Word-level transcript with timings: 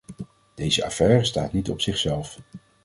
Deze 0.55 0.85
affaire 0.85 1.23
staat 1.25 1.53
niet 1.53 1.69
op 1.69 1.81
zichzelf. 1.81 2.39